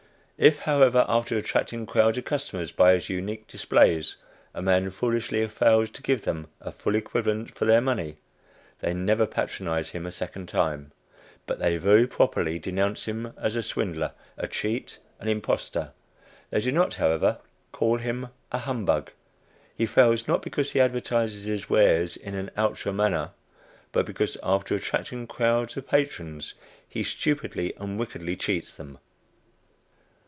If, 0.43 0.57
however, 0.61 1.05
after 1.07 1.37
attracting 1.37 1.85
crowds 1.85 2.17
of 2.17 2.25
customers 2.25 2.71
by 2.71 2.95
his 2.95 3.09
unique 3.09 3.45
displays, 3.45 4.15
a 4.55 4.61
man 4.63 4.89
foolishly 4.89 5.47
fails 5.47 5.91
to 5.91 6.01
give 6.01 6.23
them 6.23 6.47
a 6.59 6.71
full 6.71 6.95
equivalent 6.95 7.53
for 7.53 7.65
their 7.65 7.79
money, 7.79 8.17
they 8.79 8.91
never 8.95 9.27
patronize 9.27 9.91
him 9.91 10.07
a 10.07 10.11
second 10.11 10.49
time, 10.49 10.93
but 11.45 11.59
they 11.59 11.77
very 11.77 12.07
properly 12.07 12.57
denounce 12.57 13.05
him 13.05 13.33
as 13.37 13.55
a 13.55 13.61
swindler, 13.61 14.13
a 14.35 14.47
cheat, 14.47 14.97
an 15.19 15.27
impostor; 15.27 15.91
they 16.49 16.59
do 16.59 16.71
not, 16.71 16.95
however, 16.95 17.37
call 17.71 17.99
him 17.99 18.29
a 18.51 18.57
"humbug." 18.57 19.11
He 19.75 19.85
fails, 19.85 20.27
not 20.27 20.41
because 20.41 20.71
he 20.71 20.79
advertises 20.79 21.45
his 21.45 21.69
wares 21.69 22.17
in 22.17 22.33
an 22.33 22.49
outre 22.57 22.91
manner, 22.91 23.29
but 23.91 24.07
because, 24.07 24.37
after 24.41 24.73
attracting 24.73 25.27
crowds 25.27 25.77
of 25.77 25.85
patrons, 25.87 26.55
he 26.89 27.03
stupidly 27.03 27.75
and 27.77 27.99
wickedly 27.99 28.35
cheats 28.35 28.73
them. 28.73 28.97